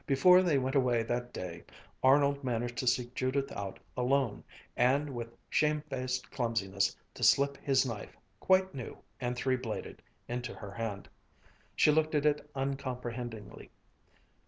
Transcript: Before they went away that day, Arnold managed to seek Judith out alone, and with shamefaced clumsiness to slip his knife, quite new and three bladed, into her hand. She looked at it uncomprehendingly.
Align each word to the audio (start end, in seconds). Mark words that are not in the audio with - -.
Before 0.07 0.41
they 0.41 0.57
went 0.57 0.75
away 0.75 1.03
that 1.03 1.31
day, 1.31 1.63
Arnold 2.01 2.43
managed 2.43 2.75
to 2.79 2.87
seek 2.87 3.13
Judith 3.13 3.51
out 3.51 3.77
alone, 3.95 4.43
and 4.75 5.13
with 5.13 5.37
shamefaced 5.47 6.31
clumsiness 6.31 6.97
to 7.13 7.21
slip 7.21 7.55
his 7.57 7.85
knife, 7.85 8.17
quite 8.39 8.73
new 8.73 8.97
and 9.19 9.35
three 9.35 9.57
bladed, 9.57 10.01
into 10.27 10.55
her 10.55 10.71
hand. 10.71 11.07
She 11.75 11.91
looked 11.91 12.15
at 12.15 12.25
it 12.25 12.49
uncomprehendingly. 12.55 13.69